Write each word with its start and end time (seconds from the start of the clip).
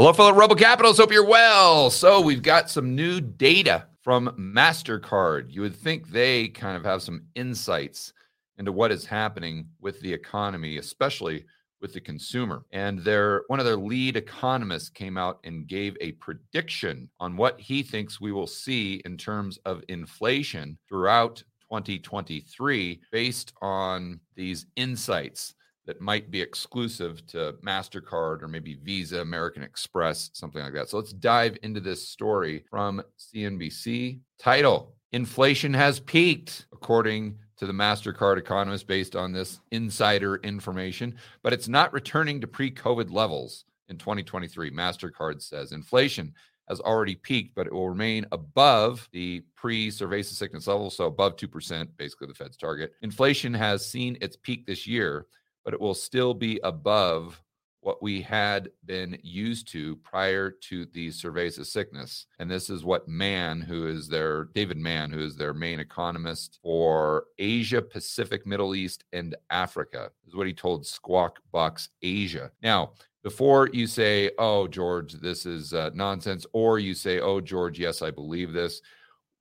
Hello, 0.00 0.14
fellow 0.14 0.32
Rebel 0.32 0.56
Capitals. 0.56 0.96
Hope 0.96 1.12
you're 1.12 1.26
well. 1.26 1.90
So, 1.90 2.22
we've 2.22 2.40
got 2.40 2.70
some 2.70 2.94
new 2.94 3.20
data 3.20 3.86
from 4.00 4.30
MasterCard. 4.38 5.52
You 5.52 5.60
would 5.60 5.76
think 5.76 6.08
they 6.08 6.48
kind 6.48 6.74
of 6.74 6.84
have 6.84 7.02
some 7.02 7.26
insights 7.34 8.14
into 8.56 8.72
what 8.72 8.92
is 8.92 9.04
happening 9.04 9.68
with 9.78 10.00
the 10.00 10.10
economy, 10.10 10.78
especially 10.78 11.44
with 11.82 11.92
the 11.92 12.00
consumer. 12.00 12.64
And 12.72 13.00
their 13.00 13.42
one 13.48 13.58
of 13.60 13.66
their 13.66 13.76
lead 13.76 14.16
economists 14.16 14.88
came 14.88 15.18
out 15.18 15.38
and 15.44 15.66
gave 15.66 15.98
a 16.00 16.12
prediction 16.12 17.10
on 17.20 17.36
what 17.36 17.60
he 17.60 17.82
thinks 17.82 18.22
we 18.22 18.32
will 18.32 18.46
see 18.46 19.02
in 19.04 19.18
terms 19.18 19.58
of 19.66 19.84
inflation 19.88 20.78
throughout 20.88 21.44
2023 21.68 23.02
based 23.12 23.52
on 23.60 24.18
these 24.34 24.64
insights 24.76 25.54
that 25.90 26.00
might 26.00 26.30
be 26.30 26.40
exclusive 26.40 27.26
to 27.26 27.52
MasterCard 27.66 28.44
or 28.44 28.48
maybe 28.48 28.74
Visa, 28.74 29.20
American 29.22 29.64
Express, 29.64 30.30
something 30.34 30.62
like 30.62 30.72
that. 30.72 30.88
So 30.88 30.98
let's 30.98 31.12
dive 31.12 31.58
into 31.64 31.80
this 31.80 32.06
story 32.06 32.62
from 32.70 33.02
CNBC. 33.18 34.20
Title 34.38 34.94
Inflation 35.10 35.74
has 35.74 35.98
peaked, 35.98 36.66
according 36.72 37.36
to 37.56 37.66
the 37.66 37.72
MasterCard 37.72 38.38
economist, 38.38 38.86
based 38.86 39.16
on 39.16 39.32
this 39.32 39.58
insider 39.72 40.36
information, 40.36 41.16
but 41.42 41.52
it's 41.52 41.66
not 41.66 41.92
returning 41.92 42.40
to 42.40 42.46
pre 42.46 42.70
COVID 42.70 43.10
levels 43.10 43.64
in 43.88 43.98
2023. 43.98 44.70
MasterCard 44.70 45.42
says 45.42 45.72
inflation 45.72 46.32
has 46.68 46.78
already 46.78 47.16
peaked, 47.16 47.56
but 47.56 47.66
it 47.66 47.72
will 47.72 47.88
remain 47.88 48.24
above 48.30 49.08
the 49.10 49.42
pre 49.56 49.88
cerveza 49.88 50.26
sickness 50.26 50.68
level, 50.68 50.88
so 50.88 51.06
above 51.06 51.34
2%, 51.34 51.88
basically 51.96 52.28
the 52.28 52.34
Fed's 52.34 52.56
target. 52.56 52.92
Inflation 53.02 53.52
has 53.52 53.84
seen 53.84 54.16
its 54.20 54.36
peak 54.36 54.66
this 54.66 54.86
year 54.86 55.26
but 55.64 55.74
it 55.74 55.80
will 55.80 55.94
still 55.94 56.34
be 56.34 56.60
above 56.62 57.42
what 57.82 58.02
we 58.02 58.20
had 58.20 58.70
been 58.84 59.18
used 59.22 59.66
to 59.68 59.96
prior 59.96 60.50
to 60.50 60.84
the 60.86 61.08
cerveza 61.08 61.64
sickness. 61.64 62.26
And 62.38 62.50
this 62.50 62.68
is 62.68 62.84
what 62.84 63.08
Mann, 63.08 63.60
who 63.60 63.86
is 63.86 64.06
their 64.06 64.44
David 64.54 64.76
Mann, 64.76 65.10
who 65.10 65.20
is 65.20 65.36
their 65.36 65.54
main 65.54 65.80
economist 65.80 66.58
for 66.62 67.24
Asia, 67.38 67.80
Pacific, 67.80 68.46
Middle 68.46 68.74
East, 68.74 69.04
and 69.12 69.34
Africa, 69.48 70.10
is 70.26 70.34
what 70.34 70.46
he 70.46 70.52
told 70.52 70.86
Squawk 70.86 71.38
Box 71.52 71.88
Asia. 72.02 72.50
Now, 72.62 72.92
before 73.22 73.68
you 73.72 73.86
say, 73.86 74.30
oh, 74.38 74.66
George, 74.66 75.14
this 75.14 75.46
is 75.46 75.72
uh, 75.72 75.90
nonsense, 75.94 76.46
or 76.52 76.78
you 76.78 76.94
say, 76.94 77.20
oh, 77.20 77.40
George, 77.40 77.78
yes, 77.78 78.02
I 78.02 78.10
believe 78.10 78.52
this, 78.52 78.80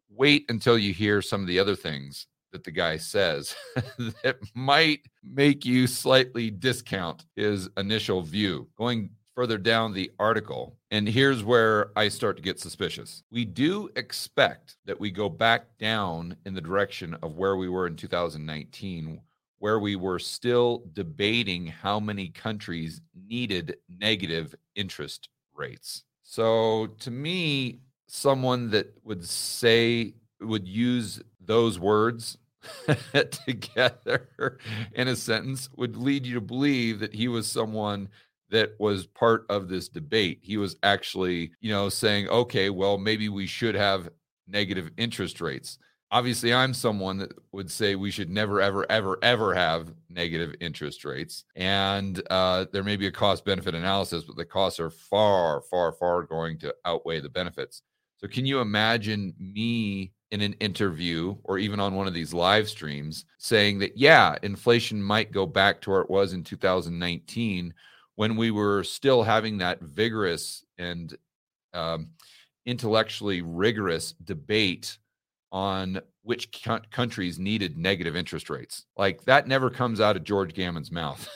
wait 0.09 0.45
until 0.49 0.77
you 0.77 0.93
hear 0.93 1.21
some 1.21 1.41
of 1.41 1.47
the 1.47 1.59
other 1.59 1.75
things 1.75 2.27
that 2.51 2.63
the 2.63 2.71
guy 2.71 2.97
says 2.97 3.55
that 4.23 4.37
might 4.53 5.01
make 5.23 5.65
you 5.65 5.87
slightly 5.87 6.49
discount 6.49 7.25
his 7.35 7.69
initial 7.77 8.21
view. 8.21 8.67
Going 8.77 9.09
further 9.35 9.57
down 9.57 9.93
the 9.93 10.11
article, 10.19 10.77
and 10.91 11.07
here's 11.07 11.43
where 11.43 11.91
I 11.95 12.09
start 12.09 12.35
to 12.37 12.43
get 12.43 12.59
suspicious. 12.59 13.23
We 13.31 13.45
do 13.45 13.89
expect 13.95 14.77
that 14.85 14.99
we 14.99 15.11
go 15.11 15.29
back 15.29 15.77
down 15.77 16.35
in 16.45 16.53
the 16.53 16.61
direction 16.61 17.15
of 17.21 17.37
where 17.37 17.55
we 17.55 17.69
were 17.69 17.87
in 17.87 17.95
2019 17.95 19.21
where 19.59 19.79
we 19.79 19.95
were 19.95 20.19
still 20.19 20.83
debating 20.93 21.67
how 21.67 21.99
many 21.99 22.29
countries 22.29 23.01
needed 23.27 23.77
negative 23.89 24.55
interest 24.75 25.29
rates. 25.53 26.03
So, 26.23 26.87
to 26.99 27.11
me, 27.11 27.79
someone 28.07 28.69
that 28.71 28.93
would 29.03 29.23
say, 29.23 30.13
would 30.41 30.67
use 30.67 31.21
those 31.49 31.79
words 31.79 32.37
together 33.45 34.59
in 34.93 35.07
a 35.07 35.15
sentence 35.15 35.67
would 35.75 35.97
lead 35.97 36.25
you 36.27 36.35
to 36.35 36.41
believe 36.41 36.99
that 36.99 37.13
he 37.13 37.27
was 37.27 37.47
someone 37.51 38.07
that 38.51 38.75
was 38.79 39.07
part 39.07 39.45
of 39.49 39.67
this 39.67 39.89
debate. 39.89 40.39
He 40.43 40.57
was 40.57 40.75
actually, 40.83 41.51
you 41.59 41.71
know, 41.71 41.89
saying, 41.89 42.29
okay, 42.29 42.69
well, 42.69 42.99
maybe 42.99 43.29
we 43.29 43.47
should 43.47 43.73
have 43.73 44.09
negative 44.47 44.91
interest 44.97 45.41
rates. 45.41 45.79
Obviously, 46.11 46.53
I'm 46.53 46.75
someone 46.75 47.17
that 47.17 47.31
would 47.51 47.71
say 47.71 47.95
we 47.95 48.11
should 48.11 48.29
never, 48.29 48.61
ever, 48.61 48.85
ever, 48.91 49.17
ever 49.23 49.55
have 49.55 49.91
negative 50.07 50.53
interest 50.59 51.05
rates. 51.05 51.45
And 51.55 52.21
uh, 52.29 52.65
there 52.71 52.83
may 52.83 52.95
be 52.95 53.07
a 53.07 53.11
cost 53.11 53.43
benefit 53.43 53.73
analysis, 53.73 54.23
but 54.23 54.35
the 54.35 54.45
costs 54.45 54.79
are 54.79 54.91
far, 54.91 55.61
far, 55.61 55.93
far 55.93 56.23
going 56.23 56.59
to 56.59 56.75
outweigh 56.85 57.21
the 57.21 57.29
benefits. 57.29 57.81
So, 58.17 58.27
can 58.27 58.45
you 58.45 58.59
imagine 58.59 59.33
me 59.39 60.11
in 60.31 60.41
an 60.41 60.53
interview 60.53 61.35
or 61.43 61.57
even 61.57 61.79
on 61.79 61.95
one 61.95 62.07
of 62.07 62.13
these 62.13 62.33
live 62.33 62.69
streams 62.69 63.25
saying 63.37 63.79
that, 63.79 63.97
yeah, 63.97 64.35
inflation 64.43 65.01
might 65.01 65.31
go 65.31 65.45
back 65.45 65.81
to 65.81 65.89
where 65.89 66.01
it 66.01 66.09
was 66.09 66.33
in 66.33 66.43
2019 66.43 67.73
when 68.15 68.35
we 68.35 68.51
were 68.51 68.83
still 68.83 69.23
having 69.23 69.57
that 69.57 69.81
vigorous 69.81 70.63
and 70.77 71.17
um, 71.73 72.09
intellectually 72.65 73.41
rigorous 73.41 74.13
debate 74.23 74.97
on 75.51 75.99
which 76.21 76.63
co- 76.63 76.81
countries 76.91 77.39
needed 77.39 77.77
negative 77.77 78.15
interest 78.15 78.49
rates. 78.49 78.85
Like 78.95 79.23
that 79.23 79.47
never 79.47 79.69
comes 79.69 79.99
out 79.99 80.15
of 80.15 80.23
George 80.23 80.53
Gammon's 80.53 80.91
mouth. 80.91 81.27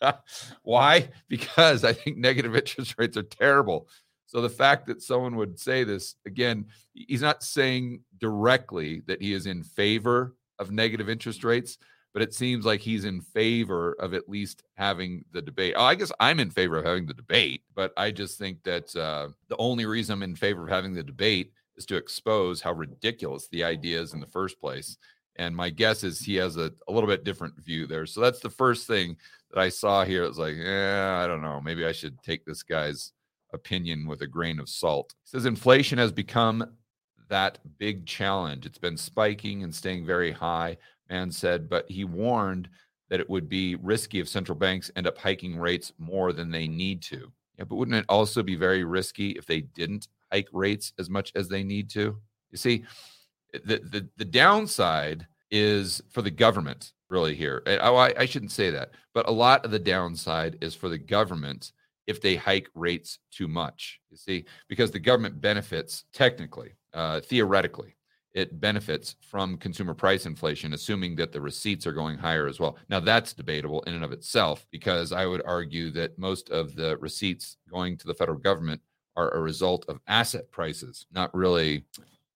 Why? 0.62 1.08
Because 1.28 1.84
I 1.84 1.92
think 1.92 2.16
negative 2.16 2.56
interest 2.56 2.94
rates 2.96 3.16
are 3.16 3.22
terrible. 3.22 3.88
So 4.32 4.40
the 4.40 4.48
fact 4.48 4.86
that 4.86 5.02
someone 5.02 5.36
would 5.36 5.60
say 5.60 5.84
this 5.84 6.14
again, 6.24 6.64
he's 6.94 7.20
not 7.20 7.42
saying 7.42 8.00
directly 8.18 9.02
that 9.06 9.20
he 9.20 9.34
is 9.34 9.44
in 9.44 9.62
favor 9.62 10.36
of 10.58 10.70
negative 10.70 11.10
interest 11.10 11.44
rates, 11.44 11.76
but 12.14 12.22
it 12.22 12.32
seems 12.32 12.64
like 12.64 12.80
he's 12.80 13.04
in 13.04 13.20
favor 13.20 13.94
of 14.00 14.14
at 14.14 14.30
least 14.30 14.62
having 14.78 15.26
the 15.32 15.42
debate. 15.42 15.74
Oh, 15.76 15.84
I 15.84 15.96
guess 15.96 16.10
I'm 16.18 16.40
in 16.40 16.48
favor 16.48 16.78
of 16.78 16.86
having 16.86 17.04
the 17.04 17.12
debate, 17.12 17.60
but 17.74 17.92
I 17.98 18.10
just 18.10 18.38
think 18.38 18.62
that 18.62 18.96
uh, 18.96 19.28
the 19.48 19.56
only 19.58 19.84
reason 19.84 20.14
I'm 20.14 20.22
in 20.22 20.34
favor 20.34 20.64
of 20.64 20.70
having 20.70 20.94
the 20.94 21.02
debate 21.02 21.52
is 21.76 21.84
to 21.84 21.96
expose 21.96 22.62
how 22.62 22.72
ridiculous 22.72 23.48
the 23.48 23.64
idea 23.64 24.00
is 24.00 24.14
in 24.14 24.20
the 24.20 24.26
first 24.26 24.58
place. 24.58 24.96
And 25.36 25.54
my 25.54 25.68
guess 25.68 26.04
is 26.04 26.20
he 26.20 26.36
has 26.36 26.56
a, 26.56 26.72
a 26.88 26.92
little 26.92 27.06
bit 27.06 27.24
different 27.24 27.62
view 27.62 27.86
there. 27.86 28.06
So 28.06 28.22
that's 28.22 28.40
the 28.40 28.48
first 28.48 28.86
thing 28.86 29.18
that 29.50 29.60
I 29.60 29.68
saw 29.68 30.06
here. 30.06 30.24
It 30.24 30.28
was 30.28 30.38
like, 30.38 30.56
yeah, 30.56 31.20
I 31.22 31.26
don't 31.26 31.42
know. 31.42 31.60
Maybe 31.60 31.84
I 31.84 31.92
should 31.92 32.22
take 32.22 32.46
this 32.46 32.62
guy's 32.62 33.12
opinion 33.52 34.06
with 34.06 34.22
a 34.22 34.26
grain 34.26 34.58
of 34.58 34.68
salt. 34.68 35.14
He 35.24 35.30
says 35.30 35.46
inflation 35.46 35.98
has 35.98 36.12
become 36.12 36.64
that 37.28 37.58
big 37.78 38.06
challenge. 38.06 38.66
It's 38.66 38.78
been 38.78 38.96
spiking 38.96 39.62
and 39.62 39.74
staying 39.74 40.04
very 40.04 40.32
high, 40.32 40.76
Mann 41.08 41.30
said, 41.30 41.68
but 41.68 41.90
he 41.90 42.04
warned 42.04 42.68
that 43.08 43.20
it 43.20 43.28
would 43.28 43.48
be 43.48 43.76
risky 43.76 44.20
if 44.20 44.28
central 44.28 44.56
banks 44.56 44.90
end 44.96 45.06
up 45.06 45.18
hiking 45.18 45.58
rates 45.58 45.92
more 45.98 46.32
than 46.32 46.50
they 46.50 46.66
need 46.66 47.02
to. 47.02 47.30
Yeah, 47.58 47.64
but 47.64 47.76
wouldn't 47.76 47.96
it 47.96 48.06
also 48.08 48.42
be 48.42 48.56
very 48.56 48.84
risky 48.84 49.30
if 49.32 49.46
they 49.46 49.60
didn't 49.60 50.08
hike 50.32 50.48
rates 50.52 50.92
as 50.98 51.10
much 51.10 51.32
as 51.34 51.48
they 51.48 51.62
need 51.62 51.90
to? 51.90 52.16
You 52.50 52.58
see, 52.58 52.84
the 53.52 53.78
the, 53.78 54.08
the 54.16 54.24
downside 54.24 55.26
is 55.50 56.02
for 56.08 56.22
the 56.22 56.30
government 56.30 56.92
really 57.10 57.34
here. 57.34 57.62
Eh, 57.66 57.78
oh, 57.82 57.96
I, 57.96 58.14
I 58.16 58.24
shouldn't 58.24 58.52
say 58.52 58.70
that, 58.70 58.92
but 59.12 59.28
a 59.28 59.32
lot 59.32 59.64
of 59.64 59.70
the 59.70 59.78
downside 59.78 60.56
is 60.62 60.74
for 60.74 60.88
the 60.88 60.98
government 60.98 61.72
if 62.06 62.20
they 62.20 62.36
hike 62.36 62.68
rates 62.74 63.18
too 63.30 63.48
much. 63.48 64.00
You 64.10 64.16
see, 64.16 64.44
because 64.68 64.90
the 64.90 64.98
government 64.98 65.40
benefits 65.40 66.04
technically, 66.12 66.72
uh, 66.94 67.20
theoretically, 67.20 67.96
it 68.34 68.60
benefits 68.60 69.16
from 69.20 69.58
consumer 69.58 69.94
price 69.94 70.24
inflation, 70.24 70.72
assuming 70.72 71.16
that 71.16 71.32
the 71.32 71.40
receipts 71.40 71.86
are 71.86 71.92
going 71.92 72.16
higher 72.16 72.46
as 72.46 72.58
well. 72.58 72.78
Now, 72.88 72.98
that's 72.98 73.34
debatable 73.34 73.82
in 73.82 73.94
and 73.94 74.04
of 74.04 74.12
itself, 74.12 74.66
because 74.70 75.12
I 75.12 75.26
would 75.26 75.42
argue 75.44 75.90
that 75.90 76.18
most 76.18 76.48
of 76.50 76.74
the 76.74 76.96
receipts 76.96 77.58
going 77.70 77.98
to 77.98 78.06
the 78.06 78.14
federal 78.14 78.38
government 78.38 78.80
are 79.16 79.30
a 79.34 79.40
result 79.40 79.84
of 79.88 80.00
asset 80.06 80.50
prices, 80.50 81.04
not 81.12 81.34
really 81.34 81.84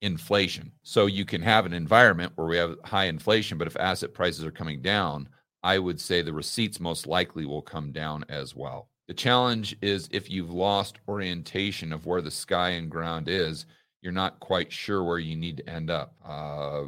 inflation. 0.03 0.71
So 0.83 1.07
you 1.07 1.25
can 1.25 1.41
have 1.41 1.65
an 1.65 1.73
environment 1.73 2.33
where 2.35 2.47
we 2.47 2.59
have 2.59 2.77
high 2.85 3.07
inflation, 3.07 3.57
but 3.57 3.67
if 3.67 3.77
asset 3.77 4.13
prices 4.13 4.45
are 4.45 4.51
coming 4.51 4.83
down, 4.83 5.31
I 5.63 5.79
would 5.79 5.99
say 5.99 6.21
the 6.21 6.33
receipts 6.35 6.79
most 6.79 7.07
likely 7.07 7.47
will 7.47 7.63
come 7.63 7.91
down 7.91 8.25
as 8.29 8.55
well. 8.55 8.91
The 9.09 9.15
challenge 9.15 9.77
is 9.83 10.09
if 10.11 10.31
you've 10.31 10.51
lost 10.51 10.99
orientation 11.09 11.93
of 11.93 12.07
where 12.07 12.21
the 12.23 12.31
sky 12.31 12.71
and 12.71 12.91
ground 12.91 13.29
is, 13.29 13.67
you're 14.03 14.13
not 14.13 14.41
quite 14.41 14.73
sure 14.73 15.05
where 15.05 15.19
you 15.19 15.37
need 15.37 15.59
to 15.59 15.71
end 15.71 15.91
up. 15.91 16.15
Uh, 16.25 16.85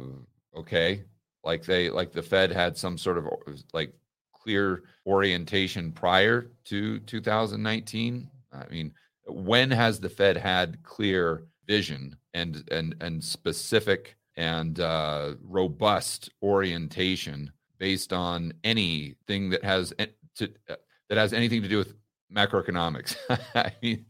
okay, 0.55 1.03
like 1.43 1.63
they 1.63 1.89
like 1.89 2.11
the 2.11 2.21
Fed 2.21 2.51
had 2.51 2.77
some 2.77 2.97
sort 2.97 3.17
of 3.17 3.25
like 3.73 3.93
clear 4.33 4.83
orientation 5.05 5.91
prior 5.91 6.51
to 6.65 6.99
2019. 6.99 8.29
I 8.51 8.65
mean, 8.69 8.91
when 9.27 9.71
has 9.71 9.99
the 9.99 10.09
Fed 10.09 10.37
had 10.37 10.83
clear 10.83 11.45
vision 11.67 12.17
and 12.33 12.67
and 12.71 12.95
and 12.99 13.23
specific 13.23 14.17
and 14.35 14.79
uh, 14.79 15.35
robust 15.43 16.29
orientation 16.41 17.51
based 17.77 18.11
on 18.11 18.53
anything 18.63 19.49
that 19.49 19.63
has 19.63 19.93
to, 20.35 20.45
uh, 20.69 20.75
that 21.09 21.17
has 21.17 21.33
anything 21.33 21.61
to 21.61 21.67
do 21.67 21.77
with 21.77 21.93
macroeconomics. 22.33 23.15
I 23.55 23.71
mean, 23.81 24.05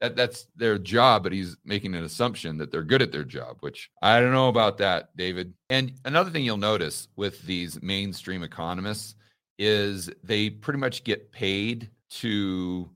that, 0.00 0.16
that's 0.16 0.46
their 0.56 0.78
job, 0.78 1.22
but 1.22 1.32
he's 1.32 1.56
making 1.64 1.94
an 1.94 2.04
assumption 2.04 2.58
that 2.58 2.70
they're 2.70 2.82
good 2.82 3.02
at 3.02 3.12
their 3.12 3.24
job, 3.24 3.56
which 3.60 3.90
I 4.02 4.20
don't 4.20 4.32
know 4.32 4.48
about 4.48 4.78
that, 4.78 5.16
David. 5.16 5.54
And 5.70 5.92
another 6.04 6.30
thing 6.30 6.44
you'll 6.44 6.56
notice 6.56 7.08
with 7.16 7.42
these 7.42 7.80
mainstream 7.82 8.42
economists 8.42 9.14
is 9.58 10.10
they 10.22 10.50
pretty 10.50 10.78
much 10.78 11.04
get 11.04 11.32
paid 11.32 11.90
to 12.10 12.90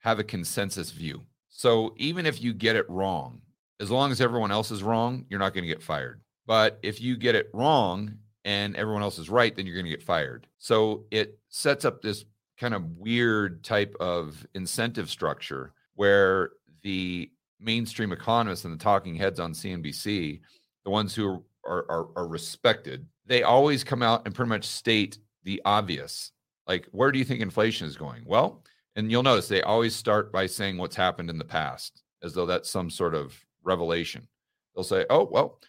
have 0.00 0.18
a 0.18 0.24
consensus 0.24 0.90
view. 0.90 1.22
So 1.48 1.94
even 1.96 2.26
if 2.26 2.42
you 2.42 2.52
get 2.52 2.76
it 2.76 2.88
wrong, 2.88 3.40
as 3.80 3.90
long 3.90 4.12
as 4.12 4.20
everyone 4.20 4.50
else 4.50 4.70
is 4.70 4.82
wrong, 4.82 5.24
you're 5.28 5.40
not 5.40 5.54
going 5.54 5.64
to 5.64 5.68
get 5.68 5.82
fired. 5.82 6.20
But 6.46 6.78
if 6.82 7.00
you 7.00 7.16
get 7.16 7.34
it 7.34 7.48
wrong 7.52 8.14
and 8.44 8.76
everyone 8.76 9.02
else 9.02 9.18
is 9.18 9.30
right, 9.30 9.54
then 9.54 9.66
you're 9.66 9.74
going 9.74 9.86
to 9.86 9.90
get 9.90 10.02
fired. 10.02 10.46
So 10.58 11.04
it 11.10 11.38
sets 11.48 11.84
up 11.84 12.02
this 12.02 12.24
kind 12.60 12.74
of 12.74 12.84
weird 12.98 13.64
type 13.64 13.96
of 14.00 14.46
incentive 14.54 15.08
structure 15.08 15.72
where 15.94 16.50
the 16.82 17.30
mainstream 17.58 18.12
economists 18.12 18.66
and 18.66 18.74
the 18.78 18.82
talking 18.82 19.14
heads 19.14 19.40
on 19.40 19.54
CNBC, 19.54 20.40
the 20.84 20.90
ones 20.90 21.14
who 21.14 21.42
are, 21.64 21.86
are, 21.90 22.08
are 22.16 22.28
respected, 22.28 23.06
they 23.24 23.42
always 23.42 23.82
come 23.82 24.02
out 24.02 24.22
and 24.26 24.34
pretty 24.34 24.50
much 24.50 24.64
state 24.64 25.18
the 25.44 25.60
obvious. 25.64 26.32
Like, 26.66 26.86
where 26.92 27.10
do 27.10 27.18
you 27.18 27.24
think 27.24 27.40
inflation 27.40 27.86
is 27.86 27.96
going? 27.96 28.22
Well, 28.26 28.62
and 28.94 29.10
you'll 29.10 29.22
notice 29.22 29.48
they 29.48 29.62
always 29.62 29.96
start 29.96 30.30
by 30.30 30.46
saying 30.46 30.76
what's 30.76 30.96
happened 30.96 31.30
in 31.30 31.38
the 31.38 31.44
past, 31.44 32.02
as 32.22 32.34
though 32.34 32.46
that's 32.46 32.70
some 32.70 32.90
sort 32.90 33.14
of 33.14 33.34
revelation. 33.62 34.28
They'll 34.74 34.84
say, 34.84 35.06
oh, 35.08 35.28
well, 35.30 35.60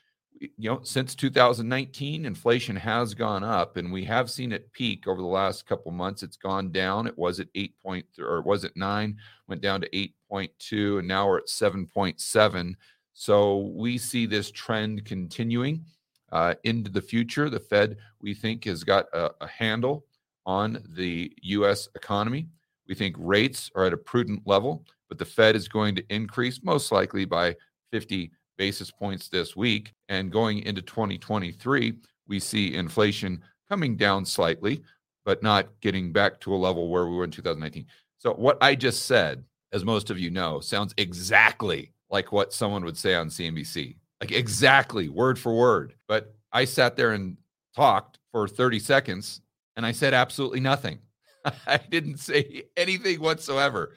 you 0.41 0.69
know, 0.69 0.79
since 0.83 1.13
2019, 1.13 2.25
inflation 2.25 2.75
has 2.75 3.13
gone 3.13 3.43
up, 3.43 3.77
and 3.77 3.91
we 3.91 4.03
have 4.05 4.29
seen 4.29 4.51
it 4.51 4.71
peak 4.73 5.07
over 5.07 5.21
the 5.21 5.27
last 5.27 5.67
couple 5.67 5.91
months. 5.91 6.23
It's 6.23 6.37
gone 6.37 6.71
down. 6.71 7.05
It 7.05 7.17
was 7.17 7.39
at 7.39 7.47
eight 7.53 7.75
point, 7.79 8.05
or 8.17 8.41
was 8.41 8.63
it 8.63 8.75
nine? 8.75 9.17
Went 9.47 9.61
down 9.61 9.81
to 9.81 9.89
8.2, 9.89 10.99
and 10.99 11.07
now 11.07 11.27
we're 11.27 11.37
at 11.37 11.47
7.7. 11.47 12.73
So 13.13 13.71
we 13.75 13.97
see 13.99 14.25
this 14.25 14.49
trend 14.49 15.05
continuing 15.05 15.85
uh, 16.31 16.55
into 16.63 16.89
the 16.89 17.01
future. 17.01 17.49
The 17.49 17.59
Fed, 17.59 17.97
we 18.19 18.33
think, 18.33 18.65
has 18.65 18.83
got 18.83 19.05
a, 19.13 19.31
a 19.41 19.47
handle 19.47 20.05
on 20.47 20.83
the 20.95 21.31
U.S. 21.43 21.87
economy. 21.93 22.47
We 22.87 22.95
think 22.95 23.15
rates 23.19 23.69
are 23.75 23.85
at 23.85 23.93
a 23.93 23.97
prudent 23.97 24.47
level, 24.47 24.85
but 25.07 25.19
the 25.19 25.25
Fed 25.25 25.55
is 25.55 25.67
going 25.67 25.95
to 25.97 26.05
increase 26.09 26.61
most 26.63 26.91
likely 26.91 27.25
by 27.25 27.55
50 27.91 28.31
basis 28.57 28.91
points 28.91 29.27
this 29.29 29.55
week. 29.55 29.93
And 30.09 30.31
going 30.31 30.59
into 30.59 30.81
2023, 30.81 31.93
we 32.27 32.39
see 32.39 32.75
inflation 32.75 33.41
coming 33.69 33.97
down 33.97 34.25
slightly, 34.25 34.81
but 35.25 35.43
not 35.43 35.67
getting 35.81 36.11
back 36.11 36.39
to 36.41 36.53
a 36.53 36.57
level 36.57 36.89
where 36.89 37.07
we 37.07 37.15
were 37.15 37.23
in 37.23 37.31
2019. 37.31 37.85
So, 38.17 38.33
what 38.33 38.57
I 38.61 38.75
just 38.75 39.05
said, 39.05 39.43
as 39.71 39.83
most 39.83 40.09
of 40.09 40.19
you 40.19 40.29
know, 40.29 40.59
sounds 40.59 40.93
exactly 40.97 41.91
like 42.09 42.31
what 42.31 42.53
someone 42.53 42.83
would 42.85 42.97
say 42.97 43.15
on 43.15 43.29
CNBC, 43.29 43.95
like 44.19 44.31
exactly 44.31 45.09
word 45.09 45.39
for 45.39 45.55
word. 45.55 45.95
But 46.07 46.35
I 46.51 46.65
sat 46.65 46.95
there 46.95 47.13
and 47.13 47.37
talked 47.75 48.19
for 48.31 48.47
30 48.47 48.79
seconds 48.79 49.41
and 49.75 49.85
I 49.85 49.91
said 49.91 50.13
absolutely 50.13 50.59
nothing. 50.59 50.99
I 51.67 51.77
didn't 51.77 52.17
say 52.17 52.63
anything 52.77 53.21
whatsoever, 53.21 53.95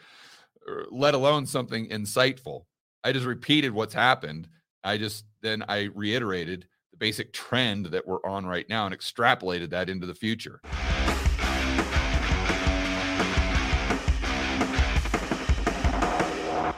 er, 0.69 0.87
let 0.91 1.15
alone 1.15 1.47
something 1.47 1.89
insightful. 1.89 2.65
I 3.07 3.13
just 3.13 3.27
repeated 3.27 3.75
what's 3.75 3.93
happened. 3.93 4.49
I 4.83 4.97
just 4.97 5.27
then 5.43 5.63
I 5.69 5.91
reiterated 5.95 6.67
the 6.91 6.97
basic 6.97 7.35
trend 7.35 7.87
that 7.87 8.07
we're 8.07 8.25
on 8.25 8.47
right 8.47 8.67
now 8.67 8.87
and 8.87 8.99
extrapolated 8.99 9.69
that 9.71 9.91
into 9.91 10.07
the 10.07 10.15
future. 10.15 10.63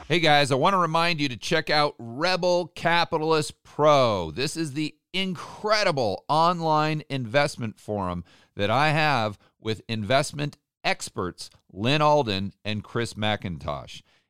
Hey 0.09 0.19
guys, 0.19 0.51
I 0.51 0.55
want 0.55 0.73
to 0.73 0.77
remind 0.77 1.21
you 1.21 1.29
to 1.29 1.37
check 1.37 1.69
out 1.69 1.95
Rebel 1.97 2.73
Capitalist 2.75 3.63
Pro. 3.63 4.31
This 4.31 4.57
is 4.57 4.73
the 4.73 4.95
incredible 5.13 6.25
online 6.27 7.03
investment 7.09 7.79
forum 7.79 8.25
that 8.57 8.69
I 8.69 8.89
have 8.89 9.37
with 9.61 9.81
investment 9.87 10.57
experts 10.83 11.49
Lyn 11.71 12.01
Alden 12.01 12.53
and 12.65 12.83
Chris 12.83 13.13
MacIntosh. 13.13 14.01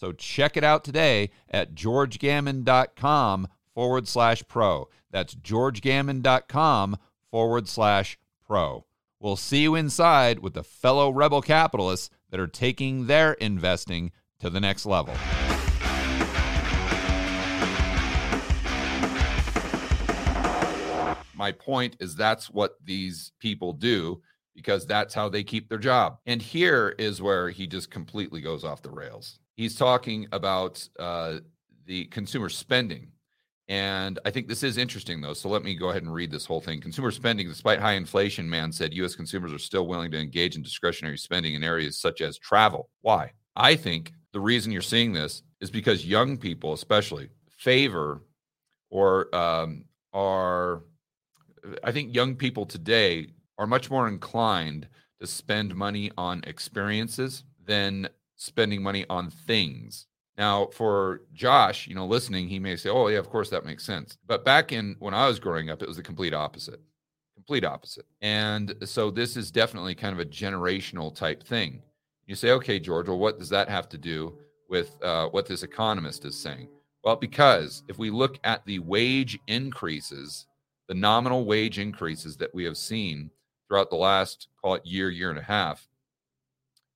So 0.00 0.12
check 0.12 0.56
it 0.56 0.64
out 0.64 0.82
today 0.82 1.28
at 1.50 1.74
georgegammon.com 1.74 3.48
forward 3.74 4.08
slash 4.08 4.42
pro. 4.48 4.88
That's 5.10 5.34
georgegammon.com 5.34 6.96
forward 7.30 7.68
slash 7.68 8.18
pro. 8.46 8.86
We'll 9.18 9.36
see 9.36 9.60
you 9.60 9.74
inside 9.74 10.38
with 10.38 10.54
the 10.54 10.64
fellow 10.64 11.10
rebel 11.10 11.42
capitalists 11.42 12.08
that 12.30 12.40
are 12.40 12.46
taking 12.46 13.08
their 13.08 13.34
investing 13.34 14.12
to 14.38 14.48
the 14.48 14.58
next 14.58 14.86
level. 14.86 15.12
My 21.34 21.52
point 21.52 21.96
is 22.00 22.14
that's 22.14 22.48
what 22.48 22.76
these 22.82 23.32
people 23.38 23.74
do 23.74 24.22
because 24.54 24.86
that's 24.86 25.12
how 25.12 25.28
they 25.28 25.44
keep 25.44 25.68
their 25.68 25.76
job. 25.76 26.20
And 26.24 26.40
here 26.40 26.94
is 26.98 27.20
where 27.20 27.50
he 27.50 27.66
just 27.66 27.90
completely 27.90 28.40
goes 28.40 28.64
off 28.64 28.80
the 28.80 28.90
rails. 28.90 29.38
He's 29.60 29.76
talking 29.76 30.26
about 30.32 30.88
uh, 30.98 31.40
the 31.84 32.06
consumer 32.06 32.48
spending. 32.48 33.08
And 33.68 34.18
I 34.24 34.30
think 34.30 34.48
this 34.48 34.62
is 34.62 34.78
interesting, 34.78 35.20
though. 35.20 35.34
So 35.34 35.50
let 35.50 35.62
me 35.62 35.74
go 35.74 35.90
ahead 35.90 36.02
and 36.02 36.14
read 36.14 36.30
this 36.30 36.46
whole 36.46 36.62
thing. 36.62 36.80
Consumer 36.80 37.10
spending, 37.10 37.46
despite 37.46 37.78
high 37.78 37.92
inflation, 37.92 38.48
Mann 38.48 38.72
said 38.72 38.94
U.S. 38.94 39.14
consumers 39.14 39.52
are 39.52 39.58
still 39.58 39.86
willing 39.86 40.10
to 40.12 40.18
engage 40.18 40.56
in 40.56 40.62
discretionary 40.62 41.18
spending 41.18 41.52
in 41.52 41.62
areas 41.62 41.98
such 41.98 42.22
as 42.22 42.38
travel. 42.38 42.88
Why? 43.02 43.32
I 43.54 43.76
think 43.76 44.14
the 44.32 44.40
reason 44.40 44.72
you're 44.72 44.80
seeing 44.80 45.12
this 45.12 45.42
is 45.60 45.70
because 45.70 46.06
young 46.06 46.38
people, 46.38 46.72
especially, 46.72 47.28
favor 47.50 48.22
or 48.88 49.34
um, 49.36 49.84
are, 50.14 50.84
I 51.84 51.92
think 51.92 52.14
young 52.14 52.34
people 52.34 52.64
today 52.64 53.26
are 53.58 53.66
much 53.66 53.90
more 53.90 54.08
inclined 54.08 54.88
to 55.20 55.26
spend 55.26 55.74
money 55.74 56.10
on 56.16 56.40
experiences 56.46 57.44
than 57.66 58.08
spending 58.40 58.82
money 58.82 59.04
on 59.10 59.28
things. 59.28 60.06
Now, 60.38 60.68
for 60.72 61.20
Josh, 61.34 61.86
you 61.86 61.94
know, 61.94 62.06
listening, 62.06 62.48
he 62.48 62.58
may 62.58 62.74
say, 62.76 62.88
"Oh, 62.88 63.08
yeah, 63.08 63.18
of 63.18 63.28
course 63.28 63.50
that 63.50 63.66
makes 63.66 63.84
sense." 63.84 64.16
But 64.26 64.44
back 64.44 64.72
in 64.72 64.96
when 64.98 65.12
I 65.12 65.26
was 65.28 65.38
growing 65.38 65.68
up, 65.68 65.82
it 65.82 65.88
was 65.88 65.98
the 65.98 66.02
complete 66.02 66.32
opposite. 66.32 66.80
Complete 67.34 67.64
opposite. 67.64 68.06
And 68.22 68.74
so 68.84 69.10
this 69.10 69.36
is 69.36 69.50
definitely 69.50 69.94
kind 69.94 70.14
of 70.14 70.20
a 70.20 70.24
generational 70.24 71.14
type 71.14 71.42
thing. 71.42 71.82
You 72.26 72.34
say, 72.34 72.52
"Okay, 72.52 72.80
George, 72.80 73.08
well, 73.08 73.18
what 73.18 73.38
does 73.38 73.50
that 73.50 73.68
have 73.68 73.88
to 73.90 73.98
do 73.98 74.38
with 74.68 74.96
uh, 75.02 75.28
what 75.28 75.46
this 75.46 75.62
economist 75.62 76.24
is 76.24 76.38
saying?" 76.38 76.68
Well, 77.04 77.16
because 77.16 77.82
if 77.88 77.98
we 77.98 78.08
look 78.10 78.38
at 78.44 78.64
the 78.64 78.78
wage 78.78 79.38
increases, 79.48 80.46
the 80.88 80.94
nominal 80.94 81.44
wage 81.44 81.78
increases 81.78 82.38
that 82.38 82.54
we 82.54 82.64
have 82.64 82.76
seen 82.78 83.30
throughout 83.68 83.90
the 83.90 83.96
last, 83.96 84.48
call 84.62 84.74
it 84.74 84.86
year, 84.86 85.10
year 85.10 85.30
and 85.30 85.38
a 85.38 85.42
half, 85.42 85.89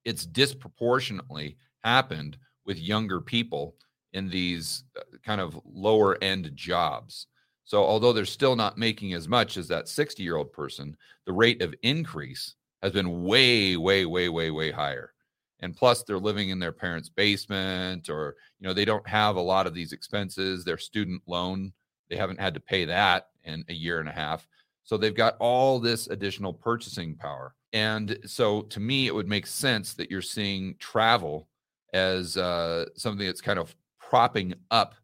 it's 0.04 0.26
disproportionately 0.26 1.56
happened 1.82 2.38
with 2.64 2.78
younger 2.78 3.20
people 3.20 3.76
in 4.12 4.28
these 4.28 4.84
uh, 4.96 5.02
kind 5.24 5.40
of 5.40 5.58
lower 5.64 6.16
end 6.22 6.50
jobs. 6.54 7.26
So, 7.64 7.82
although 7.82 8.12
they're 8.12 8.24
still 8.24 8.56
not 8.56 8.78
making 8.78 9.14
as 9.14 9.28
much 9.28 9.56
as 9.56 9.68
that 9.68 9.88
60 9.88 10.22
year 10.22 10.36
old 10.36 10.52
person, 10.52 10.96
the 11.26 11.32
rate 11.32 11.62
of 11.62 11.74
increase 11.82 12.54
has 12.82 12.92
been 12.92 13.24
way, 13.24 13.76
way, 13.76 14.04
way, 14.04 14.28
way, 14.28 14.50
way 14.50 14.70
higher. 14.70 15.12
And 15.60 15.74
plus, 15.74 16.02
they're 16.02 16.18
living 16.18 16.50
in 16.50 16.58
their 16.58 16.72
parents' 16.72 17.08
basement, 17.08 18.10
or, 18.10 18.36
you 18.60 18.66
know, 18.66 18.74
they 18.74 18.84
don't 18.84 19.06
have 19.08 19.36
a 19.36 19.40
lot 19.40 19.66
of 19.66 19.72
these 19.72 19.92
expenses. 19.92 20.62
Their 20.62 20.76
student 20.76 21.22
loan, 21.26 21.72
they 22.10 22.16
haven't 22.16 22.40
had 22.40 22.52
to 22.54 22.60
pay 22.60 22.84
that 22.84 23.28
in 23.44 23.64
a 23.68 23.72
year 23.72 24.00
and 24.00 24.08
a 24.08 24.12
half. 24.12 24.46
So 24.82 24.98
they've 24.98 25.14
got 25.14 25.36
all 25.38 25.80
this 25.80 26.08
additional 26.08 26.52
purchasing 26.52 27.16
power. 27.16 27.54
And 27.74 28.18
so 28.24 28.62
to 28.62 28.80
me, 28.80 29.08
it 29.08 29.14
would 29.14 29.28
make 29.28 29.46
sense 29.46 29.94
that 29.94 30.10
you're 30.10 30.22
seeing 30.22 30.76
travel 30.78 31.48
as 31.92 32.36
uh, 32.36 32.86
something 32.96 33.26
that's 33.26 33.40
kind 33.40 33.58
of 33.58 33.74
propping 33.98 34.54
up 34.70 34.94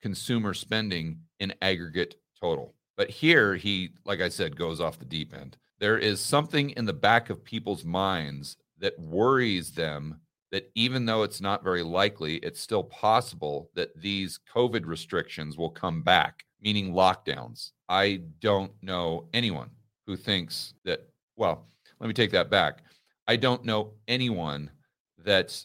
consumer 0.00 0.54
spending 0.54 1.18
in 1.40 1.52
aggregate 1.60 2.14
total. 2.40 2.74
But 2.96 3.10
here 3.10 3.56
he, 3.56 3.90
like 4.04 4.20
I 4.20 4.28
said, 4.28 4.56
goes 4.56 4.80
off 4.80 5.00
the 5.00 5.04
deep 5.04 5.34
end. 5.34 5.56
There 5.80 5.98
is 5.98 6.20
something 6.20 6.70
in 6.70 6.84
the 6.84 6.92
back 6.92 7.28
of 7.28 7.42
people's 7.42 7.84
minds 7.84 8.56
that 8.78 8.98
worries 8.98 9.72
them 9.72 10.20
that 10.52 10.70
even 10.76 11.06
though 11.06 11.24
it's 11.24 11.40
not 11.40 11.64
very 11.64 11.82
likely, 11.82 12.36
it's 12.36 12.60
still 12.60 12.84
possible 12.84 13.70
that 13.74 13.96
these 14.00 14.38
COVID 14.54 14.86
restrictions 14.86 15.56
will 15.56 15.70
come 15.70 16.02
back, 16.02 16.44
meaning 16.60 16.92
lockdowns. 16.92 17.72
I 17.88 18.20
don't 18.40 18.70
know 18.80 19.28
anyone 19.32 19.70
who 20.06 20.16
thinks 20.16 20.74
that, 20.84 21.08
well, 21.36 21.66
let 22.02 22.08
me 22.08 22.14
take 22.14 22.32
that 22.32 22.50
back. 22.50 22.82
I 23.28 23.36
don't 23.36 23.64
know 23.64 23.94
anyone 24.08 24.70
that 25.18 25.56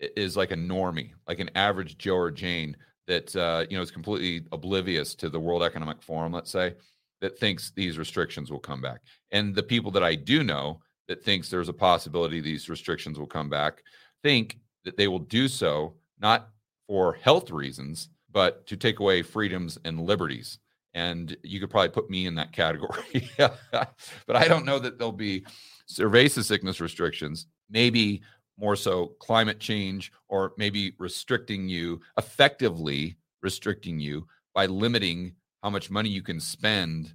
is 0.00 0.36
like 0.36 0.50
a 0.50 0.56
normie, 0.56 1.12
like 1.28 1.38
an 1.38 1.50
average 1.54 1.96
Joe 1.96 2.16
or 2.16 2.30
Jane 2.32 2.76
that 3.06 3.34
uh, 3.36 3.64
you 3.70 3.76
know 3.76 3.82
is 3.82 3.92
completely 3.92 4.46
oblivious 4.50 5.14
to 5.14 5.30
the 5.30 5.38
World 5.38 5.62
Economic 5.62 6.02
Forum, 6.02 6.32
let's 6.32 6.50
say, 6.50 6.74
that 7.20 7.38
thinks 7.38 7.70
these 7.70 7.96
restrictions 7.96 8.50
will 8.50 8.58
come 8.58 8.80
back. 8.80 9.00
And 9.30 9.54
the 9.54 9.62
people 9.62 9.92
that 9.92 10.02
I 10.02 10.16
do 10.16 10.42
know 10.42 10.80
that 11.06 11.24
thinks 11.24 11.48
there's 11.48 11.68
a 11.68 11.72
possibility 11.72 12.40
these 12.40 12.68
restrictions 12.68 13.18
will 13.18 13.26
come 13.26 13.48
back 13.48 13.82
think 14.22 14.58
that 14.84 14.96
they 14.96 15.06
will 15.06 15.20
do 15.20 15.46
so 15.46 15.94
not 16.20 16.50
for 16.88 17.14
health 17.14 17.50
reasons, 17.52 18.08
but 18.32 18.66
to 18.66 18.76
take 18.76 18.98
away 18.98 19.22
freedoms 19.22 19.78
and 19.84 20.00
liberties. 20.00 20.58
And 20.98 21.36
you 21.44 21.60
could 21.60 21.70
probably 21.70 21.90
put 21.90 22.10
me 22.10 22.26
in 22.26 22.34
that 22.34 22.52
category. 22.52 23.30
but 23.38 24.36
I 24.36 24.48
don't 24.48 24.64
know 24.64 24.80
that 24.80 24.98
there'll 24.98 25.12
be 25.12 25.44
cerveza 25.88 26.42
sickness 26.42 26.80
restrictions, 26.80 27.46
maybe 27.70 28.22
more 28.58 28.74
so 28.74 29.14
climate 29.20 29.60
change, 29.60 30.10
or 30.28 30.54
maybe 30.58 30.94
restricting 30.98 31.68
you, 31.68 32.00
effectively 32.18 33.16
restricting 33.42 34.00
you 34.00 34.26
by 34.54 34.66
limiting 34.66 35.34
how 35.62 35.70
much 35.70 35.88
money 35.88 36.08
you 36.08 36.22
can 36.22 36.40
spend 36.40 37.14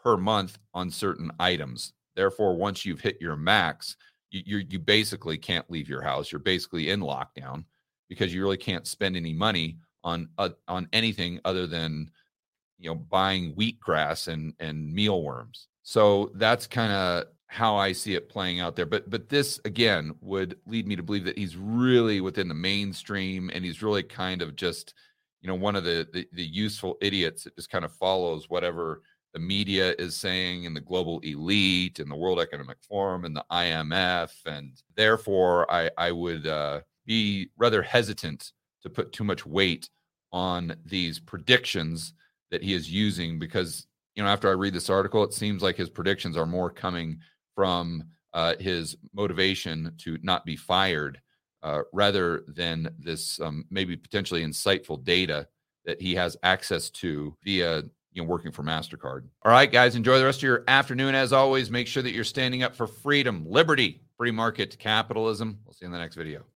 per 0.00 0.16
month 0.16 0.58
on 0.72 0.88
certain 0.88 1.32
items. 1.40 1.92
Therefore, 2.14 2.54
once 2.54 2.84
you've 2.84 3.00
hit 3.00 3.20
your 3.20 3.34
max, 3.34 3.96
you, 4.30 4.42
you, 4.46 4.66
you 4.70 4.78
basically 4.78 5.36
can't 5.36 5.68
leave 5.68 5.88
your 5.88 6.02
house. 6.02 6.30
You're 6.30 6.38
basically 6.38 6.90
in 6.90 7.00
lockdown 7.00 7.64
because 8.08 8.32
you 8.32 8.42
really 8.42 8.56
can't 8.56 8.86
spend 8.86 9.16
any 9.16 9.32
money 9.32 9.78
on 10.04 10.28
uh, 10.38 10.50
on 10.68 10.88
anything 10.92 11.40
other 11.44 11.66
than 11.66 12.10
you 12.84 12.90
know 12.90 12.96
buying 12.96 13.54
wheatgrass 13.54 14.28
and 14.28 14.52
and 14.60 14.92
mealworms. 14.92 15.68
So 15.82 16.30
that's 16.34 16.66
kind 16.66 16.92
of 16.92 17.24
how 17.46 17.76
I 17.76 17.92
see 17.92 18.14
it 18.14 18.28
playing 18.28 18.60
out 18.60 18.76
there. 18.76 18.86
But 18.86 19.08
but 19.08 19.30
this 19.30 19.58
again 19.64 20.14
would 20.20 20.58
lead 20.66 20.86
me 20.86 20.94
to 20.96 21.02
believe 21.02 21.24
that 21.24 21.38
he's 21.38 21.56
really 21.56 22.20
within 22.20 22.48
the 22.48 22.54
mainstream 22.54 23.50
and 23.52 23.64
he's 23.64 23.82
really 23.82 24.02
kind 24.02 24.42
of 24.42 24.54
just 24.54 24.92
you 25.40 25.48
know 25.48 25.54
one 25.54 25.76
of 25.76 25.84
the 25.84 26.06
the, 26.12 26.28
the 26.32 26.44
useful 26.44 26.98
idiots 27.00 27.44
that 27.44 27.56
just 27.56 27.70
kind 27.70 27.86
of 27.86 27.92
follows 27.92 28.50
whatever 28.50 29.00
the 29.32 29.40
media 29.40 29.94
is 29.98 30.14
saying 30.14 30.66
and 30.66 30.76
the 30.76 30.80
global 30.80 31.18
elite 31.20 31.98
and 31.98 32.10
the 32.10 32.16
World 32.16 32.38
Economic 32.38 32.76
Forum 32.86 33.24
and 33.24 33.34
the 33.34 33.44
IMF 33.50 34.30
and 34.44 34.72
therefore 34.94 35.70
I 35.72 35.90
I 35.96 36.12
would 36.12 36.46
uh, 36.46 36.80
be 37.06 37.48
rather 37.56 37.80
hesitant 37.80 38.52
to 38.82 38.90
put 38.90 39.12
too 39.12 39.24
much 39.24 39.46
weight 39.46 39.88
on 40.32 40.76
these 40.84 41.18
predictions 41.18 42.12
that 42.54 42.62
he 42.62 42.72
is 42.72 42.88
using 42.88 43.36
because 43.36 43.88
you 44.14 44.22
know 44.22 44.28
after 44.28 44.48
I 44.48 44.52
read 44.52 44.74
this 44.74 44.88
article 44.88 45.24
it 45.24 45.34
seems 45.34 45.60
like 45.60 45.76
his 45.76 45.90
predictions 45.90 46.36
are 46.36 46.46
more 46.46 46.70
coming 46.70 47.18
from 47.56 48.04
uh, 48.32 48.54
his 48.60 48.96
motivation 49.12 49.92
to 49.98 50.18
not 50.22 50.44
be 50.44 50.54
fired 50.54 51.20
uh, 51.64 51.82
rather 51.92 52.44
than 52.46 52.94
this 52.96 53.40
um, 53.40 53.64
maybe 53.70 53.96
potentially 53.96 54.44
insightful 54.44 55.02
data 55.02 55.48
that 55.84 56.00
he 56.00 56.14
has 56.14 56.36
access 56.44 56.90
to 56.90 57.36
via 57.42 57.82
you 58.12 58.22
know 58.22 58.28
working 58.28 58.52
for 58.52 58.62
mastercard. 58.62 59.24
All 59.44 59.50
right 59.50 59.70
guys 59.70 59.96
enjoy 59.96 60.18
the 60.18 60.24
rest 60.24 60.38
of 60.38 60.44
your 60.44 60.62
afternoon. 60.68 61.16
As 61.16 61.32
always 61.32 61.72
make 61.72 61.88
sure 61.88 62.04
that 62.04 62.12
you're 62.12 62.22
standing 62.22 62.62
up 62.62 62.76
for 62.76 62.86
freedom 62.86 63.44
liberty 63.48 64.00
free 64.16 64.30
market 64.30 64.78
capitalism. 64.78 65.58
We'll 65.64 65.72
see 65.72 65.86
you 65.86 65.86
in 65.86 65.92
the 65.92 65.98
next 65.98 66.14
video 66.14 66.44